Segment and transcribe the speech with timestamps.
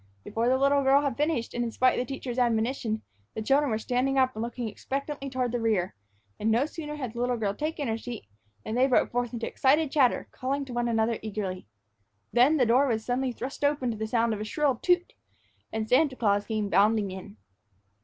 [0.23, 3.03] Before the little girl had finished, and in spite of the teacher's admonition,
[3.35, 5.93] the children were standing up and looking expectantly toward the rear;
[6.39, 8.25] and no sooner had the little girl taken her seat,
[8.65, 11.67] than they broke forth into excited chatter, calling to one another eagerly.
[12.33, 15.13] Then the door was suddenly thrust open to the sound of a shrill toot,
[15.71, 17.37] and Santa Claus came bounding in.